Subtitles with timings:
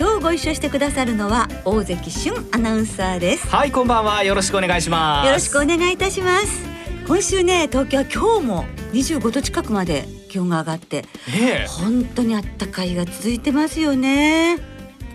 [0.00, 3.46] 今日ご一緒してくださるのは大関俊アナウンサーです。
[3.48, 4.24] はいこんばんは。
[4.24, 5.26] よろしくお願いします。
[5.26, 6.64] よろしくお願いいたします。
[7.06, 11.66] 今週ね東京は今日も25度近くまで気温が上がって、ええ。
[11.66, 14.56] 本当に暖かいが続いてますよね。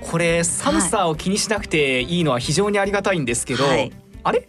[0.02, 3.92] これ寒さを気にしなくていいのは非常にありがたいんですけど、はい。
[4.22, 4.48] あれ？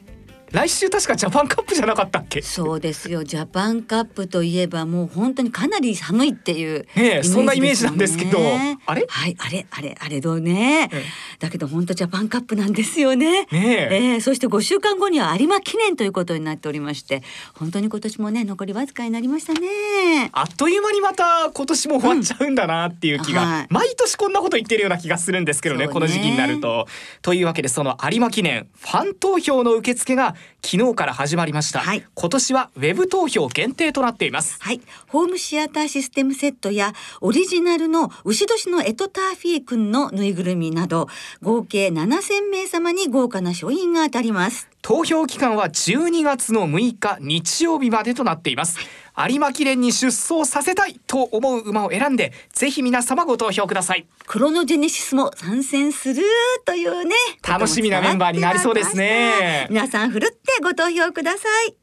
[0.53, 2.41] 来週確かジャパンカップじゃなかったっけ？
[2.43, 3.25] そうですよ。
[3.25, 8.39] ジャパンカップといえばもう本当にかなり寒いっていうねえそんなイメージなんですけど。
[8.87, 9.05] あれ？
[9.09, 10.89] はいあれあれあれどうね。
[10.93, 11.03] え
[11.41, 13.43] だけど本当ジャパンカップなんですよね。
[13.45, 13.88] ねえ。
[14.15, 17.23] えーそして5週間後には有馬記念ということになっておりまして
[17.55, 20.31] 本当に今年もね残りわずかになりましたね。
[20.33, 23.66] あっという間にまた今年も終わっちゃうんだなっていう気が、うんはい。
[23.71, 25.93] 毎年こんなこと言ってるような気がするんですけどねね。
[25.93, 26.87] この時期になると。
[27.23, 34.80] というわけでその有馬記念ファン投票の受付が昨日から始まりました、はい今年はウェブ投票限定となっていますはい。
[35.09, 41.09] ホームシアターシステムセットやオリジナルの牛年のエトターフィー君のぬいぐるみなど
[41.42, 44.68] 合計7000名様に豪華な賞品が当たります。
[44.87, 48.79] 投票期間は12月の6日日曜日までとなっています
[49.19, 56.23] 有馬記念に出走させたいと思う馬を選んでぜひ皆様ご投票くださいクロノジェネシスも参戦する
[56.65, 57.15] というね。
[57.47, 61.77] 楽しみなメンバーになりそうですね皆さんふるってご投票ください。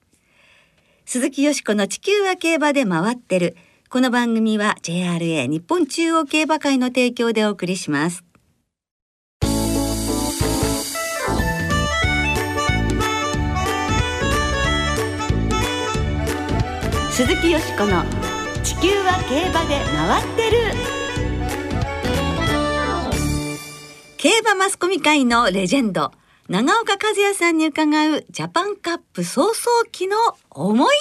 [1.06, 3.58] 鈴木よしこの地球は競馬で回ってる。
[3.90, 8.24] この番組は JRA 日本中央競馬会の提供でお送りします。
[17.16, 18.04] 鈴木よしこの
[18.64, 20.58] 地球は競馬で回ってる。
[24.18, 26.12] 競馬マスコミ界のレジェンド
[26.50, 27.86] 長岡和也さんに伺
[28.18, 29.54] うジャパンカップ早々
[29.92, 30.18] 期の
[30.50, 30.96] 思い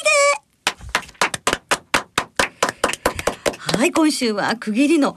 [3.47, 3.57] 出。
[3.57, 5.17] はい今週は区切りの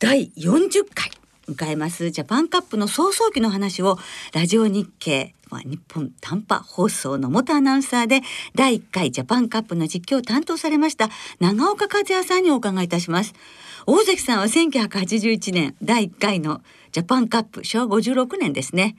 [0.00, 1.11] 第40回。
[1.48, 2.10] 迎えます。
[2.10, 3.98] ジャパンカップの早々期の話を
[4.32, 8.22] ラジオ日経まあ日本短波放送の元アナウンサーで
[8.54, 11.10] 第1回ジャパンカップの実況を担当されました
[11.40, 13.34] 長岡和也さんにお伺いいたします。
[13.86, 18.96] 大関さんは1981年第1回のジャパンカップ昭和56年ですね。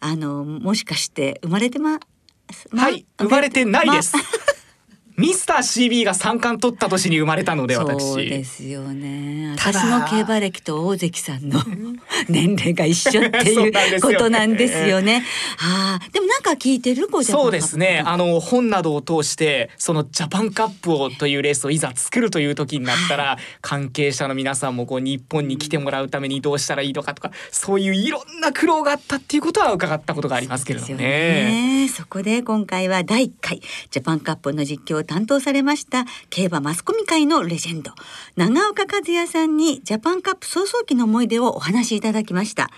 [0.00, 2.00] あのもしかして生まれてま
[2.72, 4.22] はい生まれてないです、ま
[5.20, 8.02] ミスター CB が三冠取った年に生まれたので私。
[8.02, 9.54] そうですよね。
[9.58, 11.60] 私の競馬歴と大関さんの
[12.28, 15.22] 年齢が一緒っていう ねことなんですよね。
[15.58, 18.02] ああ、でもなんか聞いてるそうですね。
[18.06, 31.88] あのの本などを通してそのジャパンカップをというレースをいざ作るという時になったら、関係者の皆さんもこう日本に来てもらうためにどうしたらいいのかとかそういういろんな苦労があったっていうことは伺ったことがありますけれどもね。
[32.00, 37.92] そこで今回は第1回ジャパンカップの実況を担当されました競馬マスコミ界のレジェンド
[38.36, 42.70] 長岡和也さんにジャパンカップ早々期の思い出をお話しいただきました。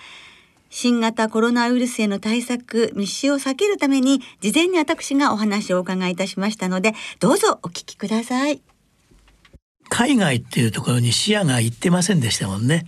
[0.71, 8.61] 新型コロナウイルスへの対策密集を避けるために事前に私がお話をお伺いいたしましたのでどうぞお聞きください。
[9.89, 12.87] 海外っていうところに視野が行ってませんでしたもんね。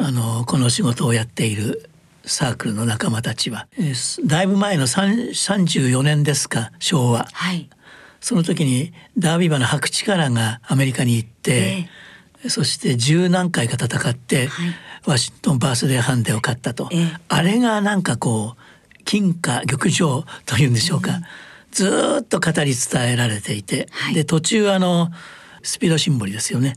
[0.00, 1.88] あのこの仕事をやっている
[2.24, 7.26] サークルの仲間たちは、えーすだいぶ前の3 34年ですか昭和。
[7.32, 7.68] はい。
[8.20, 11.88] その時にダービー馬の白力がアメリカに行って、
[12.48, 14.74] そして十何回か戦って、はい。
[15.04, 17.16] ワシントンバースデーハンデを勝ったと、ええ。
[17.28, 21.20] あれがなんかこう金貨玉上というんでしょうか、
[21.72, 24.14] ずーっと語り伝えられていて、はい。
[24.14, 25.10] で途中あの
[25.64, 26.74] スピードシンボリですよね。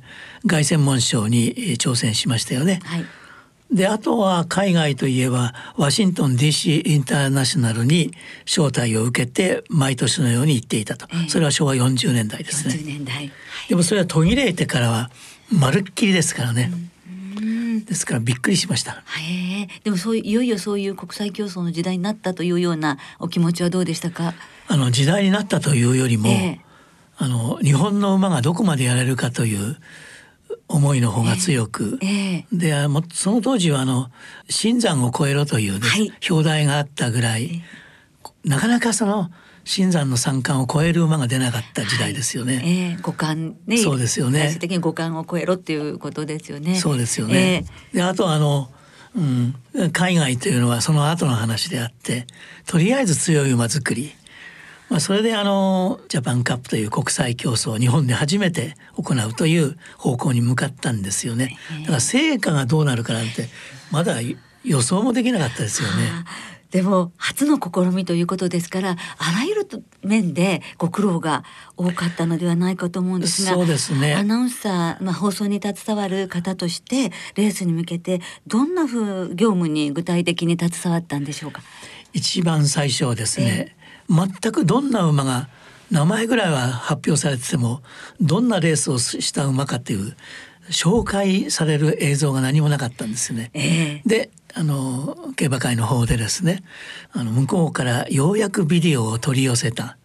[0.48, 2.80] 凱旋門賞にえー挑戦しましたよね。
[2.84, 3.06] はい。
[3.72, 8.12] であとは海外といえばワシントン DC インターナショナルに
[8.46, 11.30] 招待を受けて毎年のように行っていたと、ええ。
[11.30, 13.32] それは昭和40年代です40ね年代。
[13.68, 15.10] でもそれは途切れてからは
[15.52, 16.72] まるっきりですからね、
[17.86, 18.92] ですからびっくりしました。
[18.92, 19.68] へえ。
[19.84, 24.34] でもそういういよいよそういう国際競争の時代になったというようなお気持ちはどうでしたか？
[24.68, 26.60] あの時代になったというよりも、ええ。
[27.18, 29.78] あの日本の馬がどこまでやれるかという
[30.68, 32.46] 思いの方が強く、ええ。
[32.52, 32.74] で
[33.14, 34.10] その当時はあの
[34.50, 37.62] 新山を超えろという、ねはい表題があったぐらい、
[38.44, 39.30] なかなかその
[39.64, 42.62] 新山の三冠を超える馬が出なかった時代ですよね。
[42.64, 43.78] ええ五冠ね。
[43.78, 46.76] そうですよね最終的に五冠を超えろっていうことですよね。
[46.76, 47.66] そうですよね。
[47.94, 48.70] えであとあの、
[49.16, 49.56] うん、
[49.92, 52.28] 海外というのはその後の話であって
[52.68, 54.14] とりあえず強い馬作り
[54.90, 61.58] まあ、それであのジャパンカップという国際競争を日本で初めて行うという方向に向かったんですよね。
[61.82, 63.50] だから成果がどうなるかなんて
[63.92, 64.18] まだ
[64.64, 65.94] 予想もできなかったですよね。
[66.72, 68.96] でも初の試みということですからあ
[69.32, 69.68] らゆる
[70.04, 71.46] 面でご苦労が
[71.78, 81.62] 多かったのではないかと思うんですがそうですねアナウンサー、まあ、放送に携わる方としてレースに向けてどんなふう業務に具体的に携わったんでしょうか？
[82.12, 83.78] 一番最初はですね、
[84.10, 85.50] 全くどんな馬が
[85.92, 87.82] 名前ぐらいは発表されてても
[88.20, 90.16] どんなレースをした馬かっていう
[90.70, 93.52] 紹介される映像が何もなかったんですよね。
[93.54, 96.64] ええであの競馬会の方でですね
[97.12, 99.98] あの向こうからようやくビデオを取り寄せた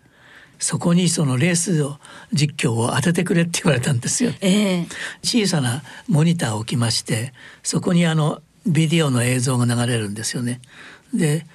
[0.59, 1.99] そこにそのレースを
[2.33, 4.33] 実況を当ててくれって言われたんですよ。
[4.41, 4.87] ええ
[5.23, 7.33] 小さなモニターを置きまして
[7.63, 10.61] そこにあのビデオの映像が流れるんですよね。
[11.15, 11.47] で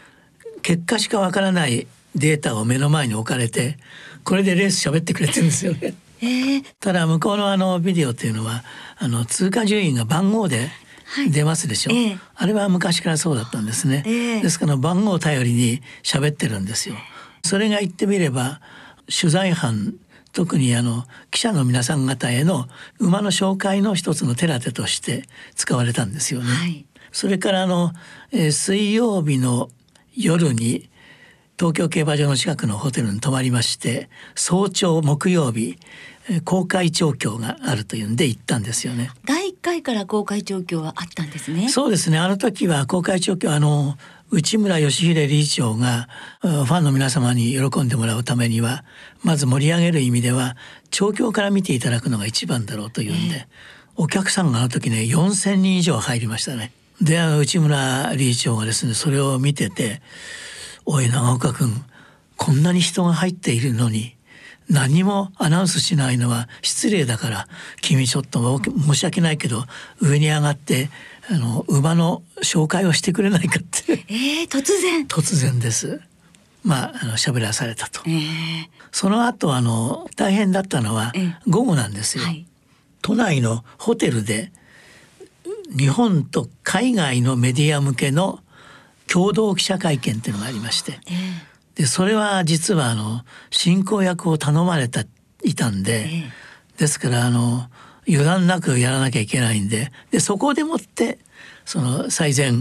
[0.62, 1.86] 結果しかわからない
[2.16, 3.78] データを目の前に置かれて
[4.24, 5.94] これでレース喋ってくれてるんですよね。
[6.22, 8.64] ええただ向こうのあのビデオっていうのは
[8.98, 10.70] あの通過順位が番号で
[11.08, 11.30] はい。
[11.30, 12.18] 出ますでしょ、ええ。
[12.34, 14.42] あれは昔からそうだったんですね、ええ。
[14.42, 16.96] ですから番号を頼りに喋ってるんですよ。
[17.44, 18.60] それが言ってみれば
[19.08, 19.94] 取材班
[20.34, 22.68] 特にあの記者の皆さん方への
[23.00, 25.24] 馬の紹介の一つの手立てとして
[25.54, 26.86] 使われたんですよね、はい。
[27.12, 27.94] それからあの、
[28.32, 29.70] えー水曜日の
[30.18, 30.90] 夜に
[31.58, 35.78] 東京競馬場の近くのホテルに泊まりまして早朝木曜日
[36.30, 39.12] えー公開調教があるというんで行ったんですよね。
[39.26, 43.96] 第一回から公開状況はあったんですねそうですねあの時は公開調教あの
[44.32, 46.10] 内村義秀理事長が
[46.42, 48.84] うんファンの皆様に喜んでもらうためには
[49.24, 50.58] まず盛り上げる意味では
[50.90, 53.48] 調教から見ていただくのが一番だろうというんで、
[53.96, 56.72] お客さんがあの時ね4,000人以上入りましたね。
[57.02, 60.02] で内村理事長がですねそれを見てて
[60.86, 61.84] 「おい長岡君
[62.38, 64.16] こんなに人が入っているのに
[64.70, 67.48] 何もアナウンスしないのは失礼だから
[67.82, 69.64] 君ちょっと申し訳ないけど
[70.02, 70.90] 上に上がって
[71.30, 76.02] あの馬の紹介をしてくれないかってええ突然突然です。
[76.64, 78.02] まああの喋らされたと。
[78.08, 82.24] ええその後あの大変だったのはええ午後なんですよ。
[82.24, 82.46] はい
[83.02, 84.52] 都内のホテルで
[85.78, 88.40] 日本と海外のメディア向けの
[89.16, 90.92] 共同記者会見っていうのがありまして。
[90.92, 90.96] え
[91.78, 91.82] え。
[91.84, 95.04] でそれは実はあの進行役を頼まれた
[95.42, 96.32] いたんで、え
[96.78, 97.70] ですからあの
[98.08, 99.94] 油断なくやらなきゃいけないんで。
[100.12, 101.20] でそこでもって
[101.64, 102.52] その最前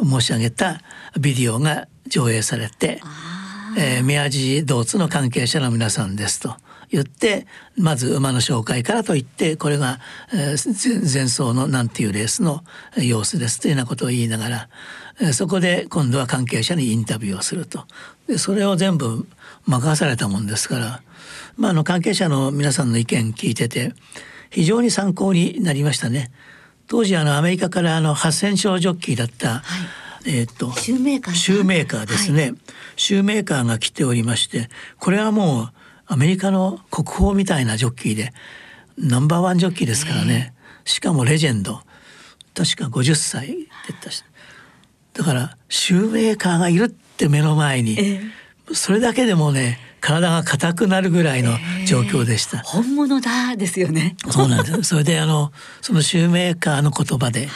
[0.00, 0.82] 申し上げた
[1.18, 6.56] ビデオが上映されてあ「えー、宮地ドーツの関係者の皆さんです」と
[6.90, 7.46] 言って
[7.76, 9.98] まず馬の紹介からと言ってこれが、
[10.32, 12.62] えー前前走のなんていうレースの
[12.96, 17.84] 様子ですというようなことを言いながら、えーそこで今度は関係者にインタビューをすると。
[18.26, 19.26] でそれを全部
[19.66, 21.02] 任されたもんですから、
[21.56, 23.92] まあ、あの関係者の皆さんの意見聞いてて
[24.50, 26.30] 非常に参考になりましたね。
[26.86, 29.62] 当時あのアメリカからあの8,000勝ジョッキーだった、
[30.26, 32.54] えーっとシューメーカーシューメーカーですね、
[32.96, 34.68] シューメーカーが来ておりまして
[34.98, 35.72] これはもう
[36.06, 38.32] アメリカの国宝みたいなジョッキーで
[38.98, 41.80] ナンバーワンジョッキーですからね、しかもレジェンド。
[42.54, 43.66] 確か50歳でっ
[44.00, 44.22] たし
[45.14, 48.20] だからシューメーカーがいるって目の前に、え
[48.72, 51.52] それだけでもね体が硬くなるぐらいの
[51.86, 52.58] 状況でした。
[52.58, 54.82] 本物だですよねそうなんです。
[54.84, 57.48] それであのそのシューメーカーの言葉で、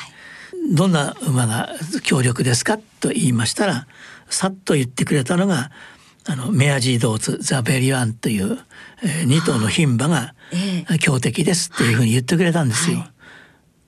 [0.72, 3.86] どんな馬が強力ですかと言いましたら
[4.30, 5.70] さっと言ってくれたのが
[6.26, 8.58] あのメアジードーツザ・ベリワンという、
[9.02, 12.98] え2頭の牝馬がえ強敵ですっていうふうに言ってくれたんですよ。
[12.98, 13.10] はい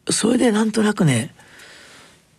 [0.09, 1.35] それでなんとなくね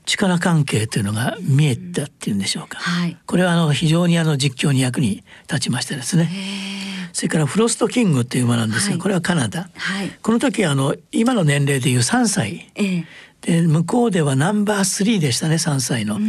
[0.06, 2.80] 力関係というのが見えたっていうんでしょうか。
[2.80, 6.30] はいこれはあの非常にあの実況に役に立ちましてですね。
[7.14, 9.70] それからフロストキングっていう馬なんですが、はいこれはカナダ。
[9.76, 13.06] はいこの時はあの今の年齢でいう3歳ええ
[13.42, 16.20] で向こうではナンバー3でしたね3歳の。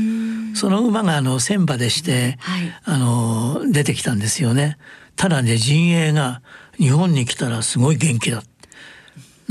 [0.54, 4.78] その馬があの戦馬でして、はいあの出てきたんですよね。
[5.16, 6.42] ただね陣営が
[6.78, 8.42] 日本に来たらすごい元気だ。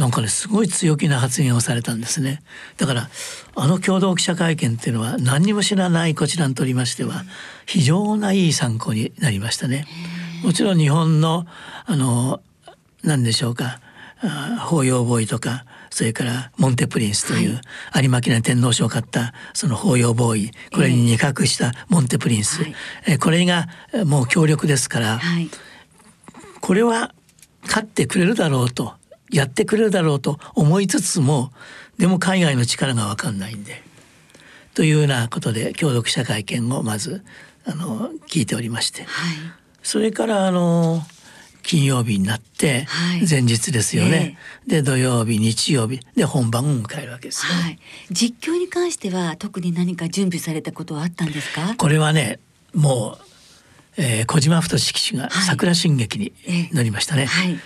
[0.01, 2.41] なんかねすごい強気な発言をされたんですね。
[2.77, 3.10] だから
[3.55, 7.24] あの共同記者会見っていうのは何にも知らないこちらにとりましては
[7.67, 9.86] 非常ないい参考になりましたね。
[10.43, 11.46] もちろん日本の
[11.86, 12.41] あの
[13.03, 13.79] 何でしょうか
[14.24, 17.62] あ法要ボーイとかそれからモンテプリンスという、
[17.96, 22.75] 有馬記念天皇賞を買ったその法要ボーイこれに二角したモンテプリンス、はい。
[23.05, 25.48] えこれがえもう強力ですから、はい。
[26.60, 27.13] これは
[27.63, 28.96] 勝ってくれるだろうと
[29.31, 31.51] やってくれるだろうと思いつつも
[31.97, 33.83] でも海外の力が分かんないんで。
[34.73, 37.23] というようなことで共同記者会見をまず
[37.65, 39.03] あの聞いておりまして。
[39.03, 39.09] はい。
[39.83, 41.03] それからあの
[41.63, 43.27] 金曜日になってはい。
[43.29, 47.79] 前日ですよね、で土曜日日曜日で本番を迎えるわけですよ、はい。
[48.11, 51.75] 実況に関しては特に何か準備されたことはあったんですか？
[51.77, 52.39] これはね
[52.73, 53.19] も
[53.97, 55.31] う、えー小島太騎手がはい。
[55.45, 56.69] 桜新劇にええ。
[56.73, 57.59] 乗りましたね、はい。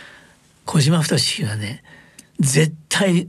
[0.66, 1.84] 小島太騎手がね
[2.40, 3.28] 絶対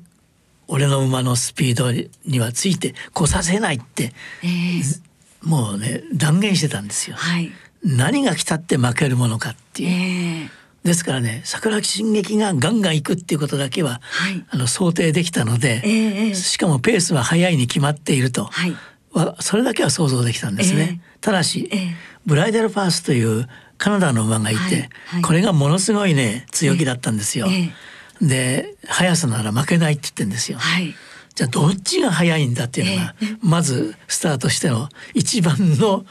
[0.68, 1.92] 俺の馬のスピード
[2.24, 4.12] にはついてこさせないって
[4.42, 4.48] え
[4.80, 7.16] えもうね断言してたんですよ。
[7.16, 7.52] はい。
[7.84, 9.88] 何が来たって負けるものかっていう。
[9.90, 18.76] ええですからね桜新劇がガンガン行くっていうことだけは、はいあの想定できたので、ええええしかもペースは速いに決まっていると、はい
[19.12, 21.00] はそれだけは想像できたんですね。
[21.20, 24.88] ただし、ええブライダルパースというカナダの馬がいて、
[25.22, 27.46] これがものすごいね強気だったんですよ。
[27.50, 27.72] え
[28.20, 30.58] で速さなら負けないって言ってんですよ。
[30.58, 30.94] はい。
[31.34, 36.06] じゃあどっちが速いんだっていうのが、まずスタートしての一番の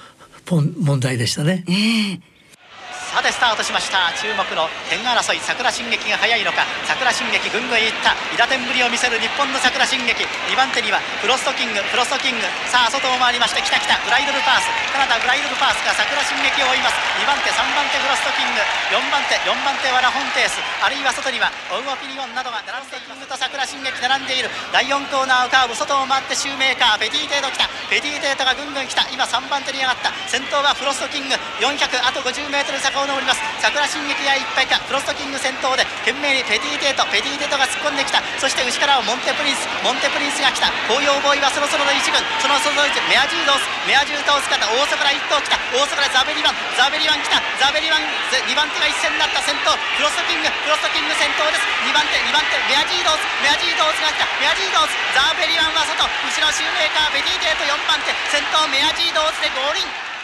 [0.46, 1.64] 問題でしたね。
[3.16, 4.12] さてスタートしました。
[4.20, 6.68] 注目の点争い桜新劇が速いのか。
[6.84, 8.12] 桜新劇ぐんぐんいった。
[8.36, 11.80] 韋駄天ぶりを見せる日本の桜新劇2番手にはフロストキング。
[11.80, 12.44] フロストキング。
[12.68, 13.96] さあ外を回りましてきたきた。
[14.04, 14.68] ブライドルパース。
[14.92, 17.00] カナダブライドルパースが桜新劇を追います。
[17.16, 18.60] 2番手3番手フロストキング。
[18.92, 20.60] 4番手4番手はラフォンテース。
[20.84, 24.52] あるいは外にはオウンオピニオンなどが並んでキングとサクラシンゲキ並んでいる。
[24.76, 25.80] 第4コーナーをカーブ。
[25.80, 27.00] 外を回ってシューメーカー。
[27.00, 27.72] ペティテート来た。
[27.88, 29.08] ペティテートがぐんぐん来た。
[29.08, 30.12] 今3番手に上がった。
[30.28, 31.40] 先頭はフロストキング。
[31.64, 32.52] 400あと 50m
[32.84, 33.42] 坂を登ります。
[33.62, 38.22] サクラシンゲキがいっぱいかフロストキング先頭で懸命にペティテートペティテートが突っ込んできた。
[38.38, 40.70] そして内からはモンテプリンスモンテプリンスが来た。
[40.90, 56.10] ホウヨウボーイはそろそろの一軍その外の一メアジードーツメアジードーツ方大外から1頭来た大外からザベリワンザベリワン来たザベリワン2番手が一戦になった先頭フロストキングフロストキング先頭です2番手2番手メアジードーツメアジードーツが来たメアジードーツザベリワンは外後
[56.42, 60.15] ろシューメーカーペティテート4番手先頭メアジードースで合輪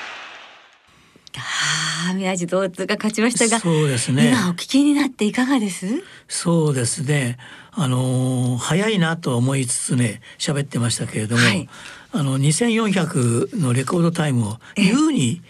[2.13, 4.29] 宮地道通が勝ちましたがそうですね。
[4.29, 5.85] 今お聞きになっていかがです？
[6.27, 7.37] そうですね。
[7.71, 11.69] あのー早いなと思いつつね喋ってましたけれども、はい。
[12.11, 15.41] あの2400のレコードタイムを優に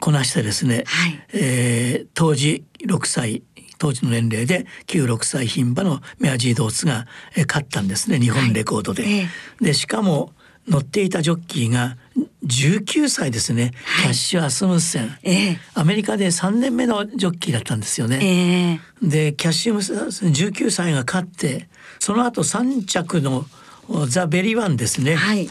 [0.00, 1.26] こなしてですね、はい。
[1.34, 3.42] えー当時6歳
[3.78, 7.06] 当時の年齢で旧6歳牝馬のメアジードーツが、
[7.36, 9.02] えー勝ったんですね日本レコードで。
[9.02, 9.28] はいえ。
[9.60, 10.32] でしかも
[10.66, 11.96] 乗っていたジョッキーが
[12.44, 15.58] 19歳ですね、キャッシュ・アスムッセン、ええ。
[15.74, 18.18] アメリカで3年目のジョッキーだったんですよね。
[18.22, 19.08] ええ。
[19.08, 21.68] でキャッシュムス19歳が勝って
[21.98, 23.44] その後3着の
[23.88, 25.48] おザ・ベリーワンですね、はい。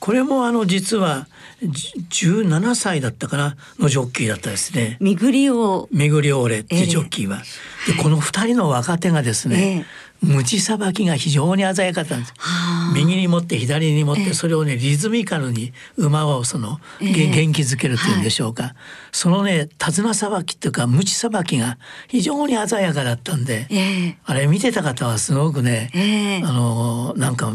[0.00, 1.26] これもあの実は
[1.60, 1.92] じ
[2.30, 4.96] 17歳だったかなのジョッキーだったですね。
[5.00, 7.42] みぐりをメグリオーレってジョッキーは。
[7.86, 9.86] でこの2人の若手がですね、
[10.22, 12.32] ムチさばきが非常に鮮やかだったんです。
[12.38, 12.92] はあ。
[12.94, 14.24] 右に持って左に持っええ。
[14.26, 18.74] てそれをねリズミカルに馬をその、元気づけるというんでしょうか、
[19.12, 24.18] そのね手綱さばきっていうかムチさばきが非常に鮮やかだったんで、ええ。
[24.24, 26.42] あれ見てた方はすごくね、ええ。
[26.44, 27.52] あのなんか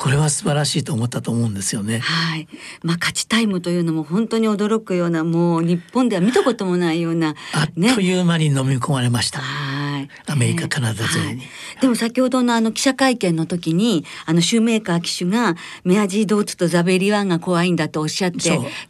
[0.00, 1.98] これは素晴らしいと思ったと思うんですよね。
[1.98, 2.48] はい、
[2.82, 9.40] まあ勝ちタイムというのも本当に驚くようなもう日本では見たこともないようなあっという間に飲み込まれました。
[9.40, 10.08] はい。
[10.26, 11.38] アメリカカナダ勢にはい
[11.82, 18.38] でも先ほどのあの記者会見の時にあのシューメーカー騎手がメアジードーツとザベリワンが怖いんだとおっしゃって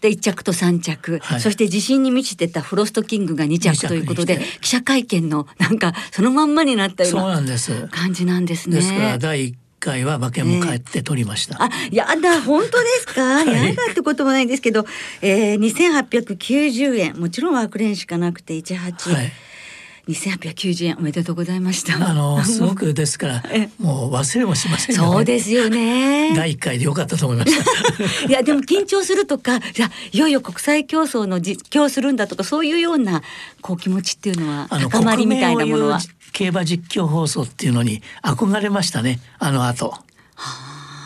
[0.01, 7.89] で1着と3着、はいそして自信に満ちてたフロストキングが2着ということで記者会見のなんかそのまんまになったようそうななんです。
[7.91, 8.77] 感じなんですね。
[8.77, 11.63] ですから第一回は馬券も帰って取りました。
[11.63, 13.43] あ、やだ、本当ですか？
[13.43, 14.87] いやだってこともないんですけど、
[15.23, 19.33] えー、2890円、もちろんワークレーンしかなくて18、はい。
[20.09, 21.95] 2890円おめでとうございました。
[22.09, 25.09] あの すごくですからえもう忘れもしませんよね。
[25.13, 26.35] そうですよね。
[26.35, 27.63] 第一回でよかったと思いました。
[28.27, 33.23] いやでも緊張するとかいやいよいよ国際競争の実況するんだとかそういうような
[33.61, 36.01] こう気持ちっていうのは高まりみたいなものは
[36.33, 39.95] 競馬実況放送っていうのに憧れましたねあの後。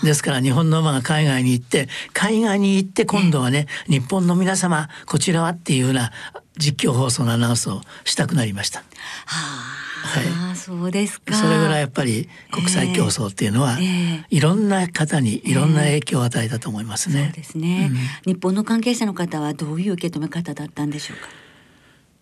[0.02, 6.12] ですから日本の馬が海外に行って海外に行って今度はね日本の皆様こちらはっていうような
[6.58, 8.80] 実況放送のアナウンスをしたくなりました。
[8.80, 11.34] はあ、そうですか。
[11.34, 17.24] それぐらいやっぱり国際競争っていうのは、ええいろんな方にいろんな影響を与えたと思いますね。
[17.24, 17.90] そうですね、
[18.26, 21.28] 日本の関係者の方はどういう受け止め方だったんでしょうか？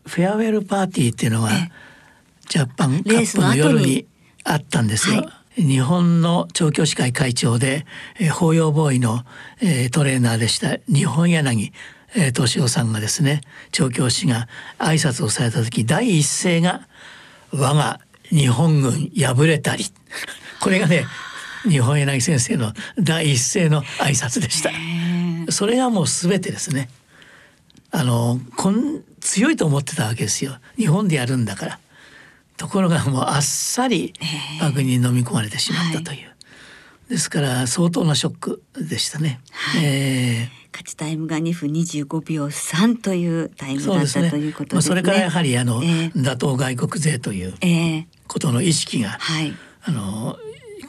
[0.06, 1.91] フェアウェルパーティーっていうのはええ
[2.52, 4.06] ジャパンカップの夜に
[4.44, 5.22] あったんですよ。
[5.22, 7.86] は日本の調教師会会長で、
[8.20, 9.24] えー、法要ボーイの、
[9.62, 10.76] えートレーナーでした。
[10.86, 11.72] 日本柳
[12.14, 13.40] えー敏夫さんがですね
[13.70, 16.86] 調教師が挨拶をされた時第一声が
[17.52, 19.86] 「我が日本軍敗れたり」
[20.60, 21.06] これがね
[21.62, 24.70] 日本柳先生の第一声の挨拶でした。
[25.50, 26.90] それがもう全てですね。
[27.92, 30.58] あのこん強いと思ってたわけですよ。
[30.76, 31.78] 日本でやるんだから
[32.62, 34.14] ところがもうあっさり
[34.60, 36.32] バグに飲み込まれてしまったという、は
[37.08, 44.74] い、ですから相当なショックでしたね、はい、えー勝ちタイムが2分25秒3というタイムだったということですね。
[44.74, 47.52] そ、ね、まあ、それからやはりあの、えー、打倒外国勢という
[48.26, 50.38] ことの意識が、えー、はい、あの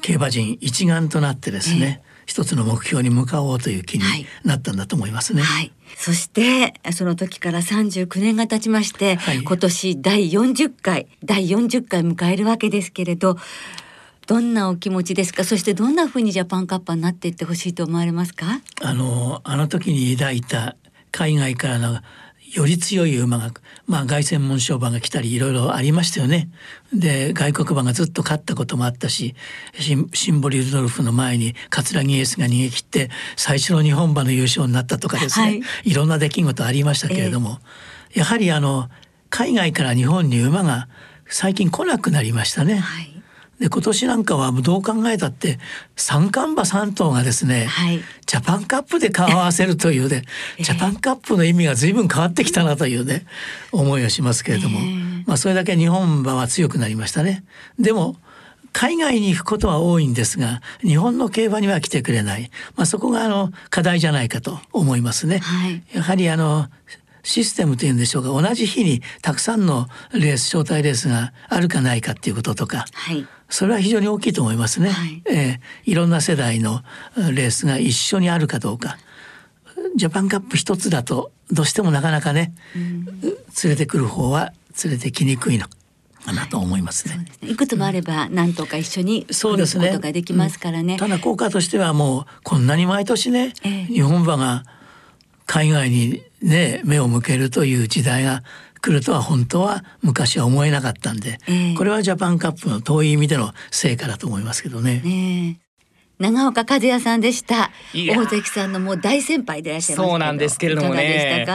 [0.02, 4.04] 競馬人一丸となってですね、えー一つの目標に向かおうという気に
[4.44, 5.42] なったんだと思いますね。
[5.42, 13.38] はい、そしてその時から39年が経ちまして、はい、今年第40回第40回迎えるわけですけれど
[14.26, 15.44] どんなお気持ちですか？
[15.44, 18.62] そしてどんなふうにジャパンカッパーになっていってほしいと思われますか？
[18.82, 20.78] あのあの時に抱いた
[21.12, 22.00] 海外からの
[22.54, 23.52] より強い馬が、
[23.88, 26.50] まあ、凱旋門賞馬が来たりいろいろありましたよね。
[26.94, 29.36] で外国馬がずっと勝ったこともあったし
[30.14, 37.58] シンボリルドルフの前に桂木エースが逃げ切って最初の日本馬の優勝になったとかですね、はい、いろんな出来事ありましたけれども、
[38.12, 38.90] えー、やはりあの
[39.32, 40.88] 海外から日本に馬が
[41.28, 42.76] 最近来なくなりましたね。
[42.76, 43.13] はい
[43.64, 45.58] で今年なんかはどう考えたって
[45.96, 50.24] 三冠馬3頭がですね、はい、ジャパンカップで顔を合わせるというね
[50.60, 53.26] ジャパンカップの意味が随分変わってきたなというね
[53.72, 54.82] 思いをしますけれども、
[55.26, 57.46] まあ、それだけ日本馬は強くなりましたね。
[57.80, 58.18] でも
[58.74, 65.40] 海外に行くことは多いんですが日本の競馬には来てくれない、まあ、そこがあの課題じゃないかと思いますね。
[65.40, 66.68] はい、やはりあの
[67.24, 76.82] システムというんでしょうか同じ日にたくさんのレース招待レースがあるかないかっていうこととか、はい、それは非常に大きいと思いますね、はい、えー、いろんな世代の
[77.16, 78.98] レースが一緒にあるかどうか。
[79.96, 85.68] ジャパンカップ一つだとどうしてもなかなかね、うん、連れてくる方は連れてきにくいの
[86.26, 87.28] かなと思いますね。
[87.42, 89.90] はい、いくつもあれば何とか一緒にそうですね。
[89.90, 90.94] ことができますからね。
[90.94, 94.64] うん、ただ効果としてはもうこんなに毎年ね、えー、日本馬が
[95.46, 98.42] 海外にね目を向けるという時代が
[98.84, 105.00] 来るとは本当は昔は思えなかったんで、えー、これはジャパンカップの遠い意味での成果だと思いますけどね。
[105.00, 105.60] ね
[106.20, 107.72] 長岡和也さんでした。
[107.94, 111.46] 大関さんのもう大先輩でいらっしゃいますそうなんですけれどもね。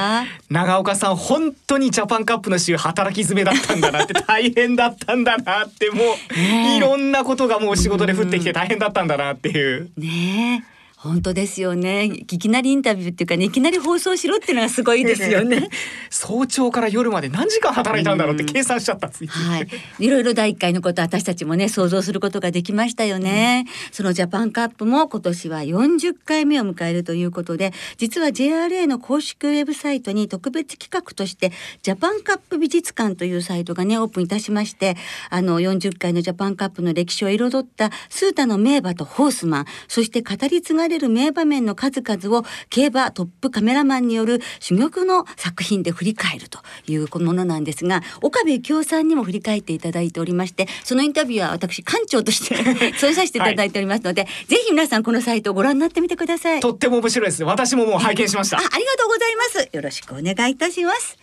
[0.49, 9.91] 長岡さん本当にジャパンカップの週働き詰めだったんだなって大変だったんだなってもう、いろんなことがもう仕事で降ってきて大変だったんだなっていう。
[9.99, 10.64] ね
[10.99, 12.05] 本当ですよね。
[12.05, 15.69] いきなりインタビューっていうか、ね、いきなり放送しろっていうのがすごいですよね。
[16.11, 34.97] 早朝から夜まで何時間働いたんだろうって計算しちゃった、うん、はい、いろいろ第一回のこと私たちもね想像することができましたよね、うん、そのジャパンカップも今年は40回目を迎えるということで実は JRA の公式ウェブサイトに特別企画としてジャパンカップ美術館というサイトがねオープンいたしまして
[35.31, 52.55] あの40回のジャパンカップの歴史を彩ったスータの名馬とホースマンそして語り継がれる名場面の数々を競馬トップカメラマンによる珠玉の作品で振り返るというものなんですが岡部幸夫さんにも振り返っていただいておりましてそのインタビューは私館長として
[52.94, 56.61] 添えさせていただいておりますので、はい、ぜひ皆さんこのサイトをご覧になってみてください。
[56.61, 57.44] とっても面白いです。
[57.44, 59.68] 私ももう拝見しました、あありがとうございます。
[59.72, 61.18] よろしくお願いいたします。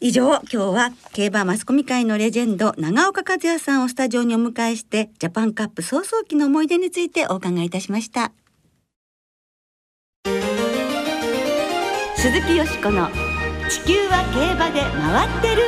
[0.00, 8.30] 以上今日は競馬マスコミ界のレジェンド長岡和也さんをスタジオにお迎えしてジャパンカップ早々期の思い出についてお伺いいたしました
[12.20, 13.08] 鈴木よしこの
[13.70, 15.62] 地球は競馬で回ってる。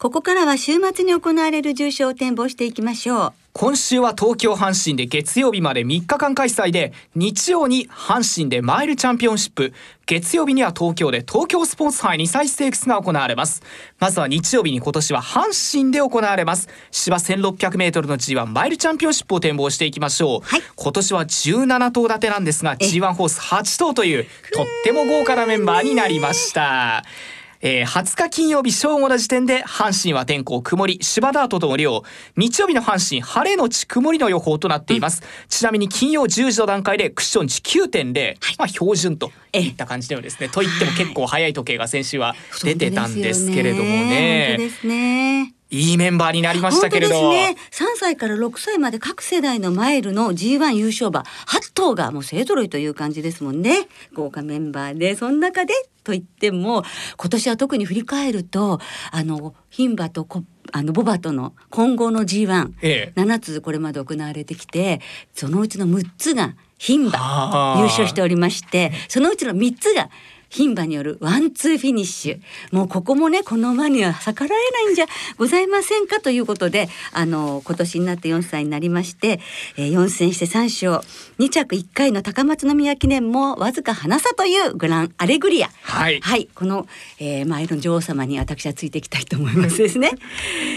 [0.00, 3.41] ここからは週末に行われる重賞を展望していきましょう。
[3.54, 9.74] 今週は東京阪神で月曜日まで3日間開催で日曜に阪神でマイルチャンピオンシップ。
[10.06, 13.62] 月曜日には東京で東京スポーツ杯2歳ステークスが行われます。
[13.98, 16.70] まずは日曜日に今年は阪神で行われます。
[16.90, 27.04] 芝 1600m の G1 マイルチャンピオンシップを展望していきましょう、はい、今年は17頭立てなんですが G1 ホース8頭というとっても豪華なメンバーになりました
[27.62, 32.02] えー、20日金曜日正午の時点で阪神は天候曇り芝ダートとの量
[32.36, 39.30] 日曜日の阪神晴れのち曇りの予報となっています、うん、ちなみに金曜10時の段階でクッション値9.0、はい、まあ標準と。
[39.54, 40.48] いった感じではですね。
[40.48, 44.56] といっても結構早い時計が先週は出てたんですけれどもね。
[44.58, 47.32] ですねいいメンバーになりましたけれど。
[47.32, 53.88] ね、3歳から6歳まで各世代のマイルの G1 優勝馬8頭がもう勢揃いという感じですもんね。
[54.12, 55.72] 豪華メンバーで、その中で
[56.04, 56.84] と言っても、
[57.16, 58.80] 今年は特に振り返ると、
[59.10, 65.00] あの、牝馬とこあのボバとの混合の G1、ええ、7つこれまで行われてきて
[65.34, 70.08] そのうちの6つが牝馬優勝しておりましてそのうちの3つが
[70.52, 72.40] 牝馬によるワンツーフィニッシュ。
[72.70, 75.06] もうここもねこの馬には逆らえないんじゃ
[75.38, 79.40] ございませんかということであの今年になって4歳になりまして、
[79.76, 81.02] えー、4戦して3勝。
[81.38, 85.70] 2着1回の高松宮記念もわずかハナ差というグランアレグリア。
[85.82, 86.20] はい。
[86.20, 86.86] はい、この、
[87.18, 90.10] えー、前の女王様に私はついていきたいと思いますですね。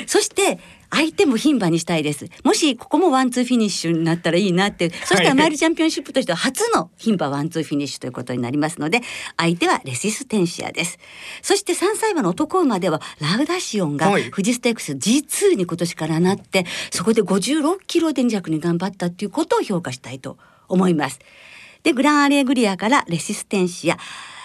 [0.07, 2.27] そして相手も牝馬にしたいです。
[2.43, 9.01] もしここもワンツーフィニッシュになったらいいなって、そしたらマイルチャンピオンシップとしては初の牝馬ワンツーフィニッシュということになりますので、
[9.37, 10.99] 相手はレシステンシアです。
[11.41, 21.19] そして3歳馬の男馬ではラウダシオンがはい富士ステークス G2 に今年からなって、そこで56キロで2着に頑張ったっていうことを評価したいと思います。
[21.83, 23.97] で、グランアレグリアからレシステンシア、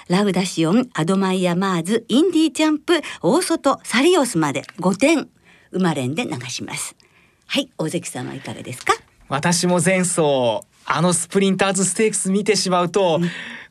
[0.08, 5.28] ラウダシオン、アドマイヤマーズ、インディーチャンプ、大外、サリオスまで5点、
[5.72, 6.94] 生まれんで流します。
[7.46, 8.94] はい、大関さんはいかがですか？
[9.28, 13.20] 私も前走あのスプリンターズステークス見てしまうと、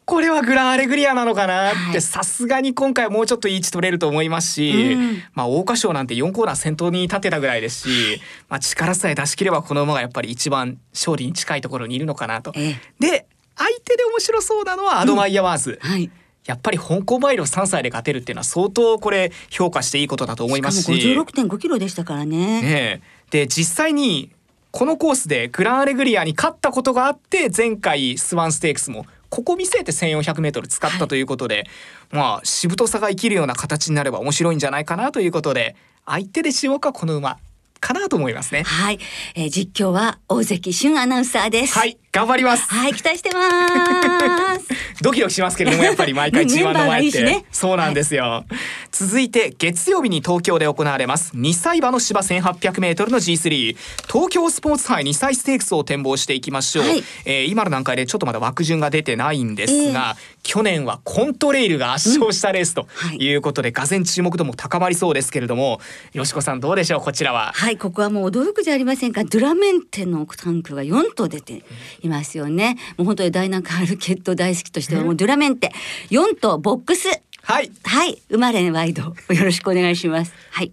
[0.05, 1.69] これはグランアレグリアなのかな？
[1.69, 12.53] ってはいさすがに今回はもうちょっといい位置取れると思いますし、うんまあ桜花賞なんて4コーナー先頭に立てたぐらいですし、まあ力さえ出し切ればこの馬がやっぱり一番勝利に近いところにいるのかなと。
[12.55, 15.79] ええで相手で面白そうなのはアドマイヤワーズ。
[15.81, 16.09] はい。
[16.45, 20.83] やっぱり香港マイルを3歳で勝てるっていうのは相当これ評価していいことだと思いますし。
[20.83, 22.61] しかも56.5キロでしたからね。
[22.61, 24.31] ねえで実際に
[24.71, 31.67] このコースでグランアレグリアに勝ったことがあって前回スワンステークスもここ見据えて 1400m 使ったということで、
[32.11, 35.75] まあしぶとさが生きるような形になれば面白いんじゃないかなということで
[36.05, 37.37] 相手で注目はこの馬
[37.79, 38.63] かなと思いますね。
[38.63, 38.99] はい、
[39.35, 41.77] えー実況は大関俊アナウンサーです。
[41.77, 42.67] はい頑張ります。
[42.73, 44.67] はい、期待してます。
[45.01, 47.45] ドキドキしますけれどもやっぱり毎回ね G1 の前って、 いいしね。
[47.51, 48.45] そうなんですよ、
[48.91, 51.31] 続いて月曜日に東京で行われます。
[51.35, 53.77] 2歳馬の芝 1800m の G3
[54.11, 57.03] 東京スポーツ杯2歳ステークスを展望していきましょう、はい。
[57.25, 63.17] えー今の段階でちょっとまだ枠順が出てないんですが、去年はコントレイルが圧勝したレースとはい。
[63.17, 65.79] いうことで、がぜ注目度も高まりそうですけれども
[66.13, 67.51] よしこさんどうでしょうこちらは。
[67.55, 69.23] はい、ここはもう驚くじゃありませんか。
[69.23, 71.63] ドゥラメンテのタンクが4頭出て
[72.01, 72.77] いますよね。
[72.97, 75.71] もう本当にダイナカールケット大好きとしてはもうドゥラメンテ
[76.09, 77.07] 4頭ボックス。
[77.41, 80.33] はいはい、生まれんワイドよろしくお願いします。
[80.51, 80.71] はい。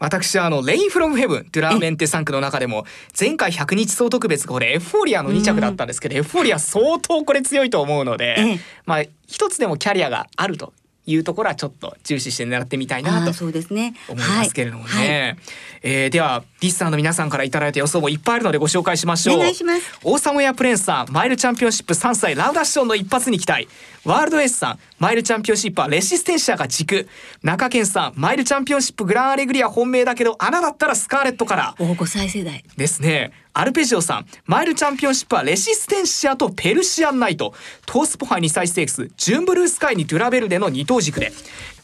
[0.00, 2.86] 私はあのレインフロムヘブンドゥラーメンテ3区の中でも
[3.18, 10.72] 前回100日総特別これエフフォーリアの2着だったんですけど、エフフォーリア相当これ強いと思うので、ええまあ一つでもキャリアがあると
[11.06, 13.94] いうところはちょっと重視して狙ってみたいなとああ、そうですね。
[14.08, 15.08] 思いますけれどもね、はい。
[15.08, 15.36] はい。
[15.82, 19.36] えーではリスナーの皆さんからいただいた予想もいっぱいあるのでご紹介しましょう。
[19.36, 19.98] お願いします。
[20.04, 23.68] オーサムエアプレンスさんマイルチャンピオンシップ3歳ラウダッションの一発に期待
[24.04, 27.08] ワールドエースさんマイルチャンピオンシップはレシステンシアが軸。
[27.42, 31.74] 中堅さんマイルチャンピオンシップグランアレグリア本命だけど穴だったらスカーレットから。
[31.78, 32.64] お5歳世代。
[32.76, 33.32] ですね。
[33.52, 37.52] アルペジオさんマイルチャンピオンシップはレシステンシアとペルシアンナイト。
[37.84, 41.32] 東スポ杯2歳ステークスジュンブルースカイにドゥラヴェルデの2頭軸で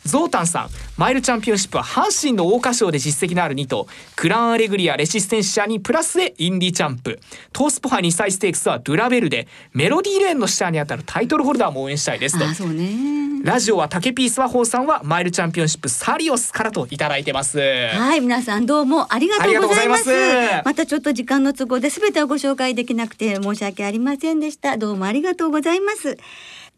[0.07, 7.21] ゾータンさんマイルチャンピオンシップは阪神の桜花賞で実績のある2頭グランアレグリアレシステンシアにプラスでインディチャンプ
[7.53, 13.17] 東スポ杯2歳ステークスはドゥラヴェルデメロディーレーンの下にあたるタイトルホルダーも応援したいですとああ、そうね。
[13.43, 20.11] ラジオネームピースワホーさんはマイルチャンピオンシップサリオスからといただいてますはい、皆さんどうもありがとうございます。
[20.11, 24.77] ありがとうございますまたちょっと時間の都合で全てをご紹介できなくて申し訳ありませんでした。
[24.77, 26.17] どうもありがとうございます。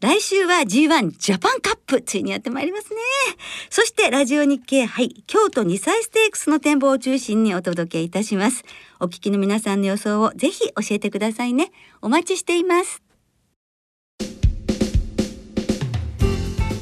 [0.01, 2.99] 来週は G1 ジャパンカップついにやってまいりますね。
[3.69, 8.63] そしてラジオ日経はい京都2歳ステークスの展望を中心にお届けいたします。
[9.01, 11.71] お聞きの皆さんの予想をぜひ教えてくださいね。
[12.01, 13.08] お待ちしています。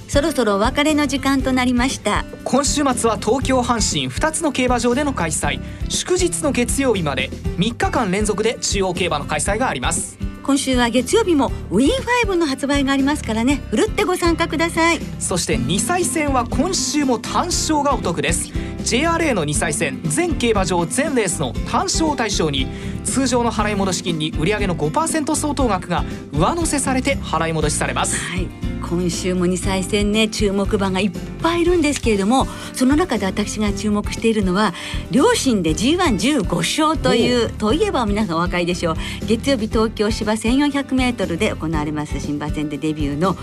[0.08, 2.26] そろそろお別れの時間となりました。
[2.46, 5.60] 今週末は東京阪神2つの競馬場での開催。
[5.90, 7.30] 祝日の月曜日まで。
[7.58, 10.18] 3日間連続で中央競馬の開催があります。
[10.44, 11.90] 今週は月曜日もウィン
[12.26, 13.62] 5の発売がありますからね。
[13.70, 15.00] ふるってご参加ください。
[15.20, 18.54] そして2歳戦は今週も単勝がお得です
[18.88, 22.68] JRA の2歳戦全競馬場全レースの単勝を対象に
[23.04, 28.18] 通常の払い戻し金に売上の5%相当額が上乗せされて払い戻しされます。
[28.18, 28.48] はい。
[28.90, 31.12] 今週も2歳戦ね注目馬がいっ
[31.44, 34.74] ぱいいるんですけれどもその中で私が注目しているのは
[35.12, 38.96] 両親で G115 勝というといえば皆さんお分かりでしょう。
[39.26, 43.36] 月曜日東京芝 1400m で行われます新馬戦でデビューの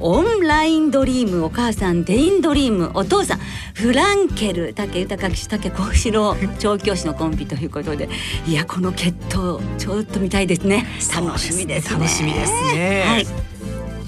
[0.00, 3.40] オンラインドリームお母さんデインドリームお父さん
[3.78, 8.08] フランケル武豊騎手武幸四郎調教師のコンビということで
[8.44, 10.84] いやこの血統ちょっと見たいですね。
[11.14, 11.94] 楽しみですね。
[11.94, 13.04] 楽しみですね。
[13.06, 13.26] はい。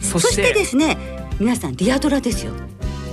[0.03, 0.99] そそしてですね
[1.39, 2.53] 皆さんディアドラですよ。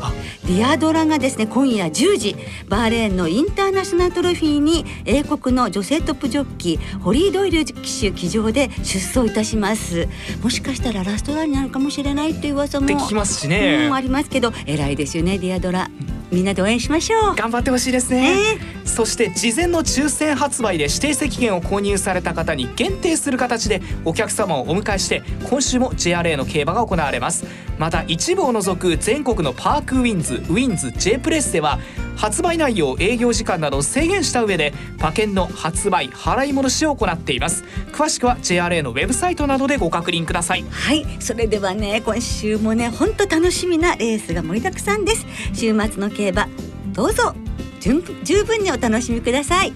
[0.02, 0.12] あ。
[0.48, 2.36] ディアドラがですね今夜10時
[2.68, 10.08] バーレーンのインターナショナルトロフィーに英国の女性トップジョッキーホリー・ドイル騎手騎乗で出走いたします。
[10.42, 13.86] もしかしたらラストランになるかもしれないっていう噂も聞きますしね。
[13.86, 15.92] うんありますけど偉いですよねディアドラ
[16.32, 17.36] みんなで応援しましょう。
[17.36, 18.60] 頑張ってほしいですね、ね。
[18.86, 27.46] そして事前の抽選発売で指定席券を購入された方に限定する形でお客様をお迎えして今週も JRA の競馬が行われます。
[27.78, 31.80] また一部を除く全国のパークウィンズウィンズ J プレスでは
[32.18, 37.64] 発売内容営業時間などを制限した上で馬券の発売払い戻しを行っています。
[37.94, 40.66] 詳しくは JRA のウェブサイトなどでご確認ください。
[40.70, 41.06] はい。
[41.20, 45.26] それではね今週もね本当楽しみなレースが盛りだくさんです。
[45.54, 46.50] 週末の競馬
[46.94, 47.36] どうぞ。
[47.80, 49.74] 十分十分にお楽しみください。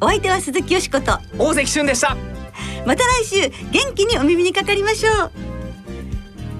[0.00, 1.18] お相手は鈴木よしこと。
[1.38, 2.16] 大関俊でした。
[2.86, 3.36] また来週
[3.70, 5.51] 元気にお耳にかかりましょう